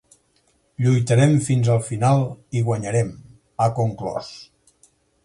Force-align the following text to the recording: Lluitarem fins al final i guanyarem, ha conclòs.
Lluitarem 0.85 1.35
fins 1.47 1.69
al 1.73 1.83
final 1.89 2.23
i 2.61 2.63
guanyarem, 2.71 3.13
ha 3.59 3.69
conclòs. 3.81 4.33